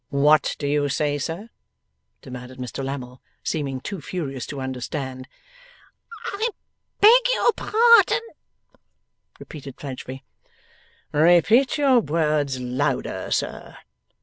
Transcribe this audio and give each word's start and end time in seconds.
'What 0.09 0.55
do 0.57 0.65
you 0.65 0.89
say, 0.89 1.19
sir?' 1.19 1.51
demanded 2.23 2.57
Mr 2.57 2.83
Lammle, 2.83 3.21
seeming 3.43 3.79
too 3.79 4.01
furious 4.01 4.47
to 4.47 4.59
understand. 4.59 5.27
'I 6.33 6.49
beg 6.99 7.21
your 7.35 7.53
pardon,' 7.53 8.19
repeated 9.39 9.79
Fledgeby. 9.79 10.23
'Repeat 11.11 11.77
your 11.77 11.99
words 11.99 12.59
louder, 12.59 13.29
sir. 13.29 13.77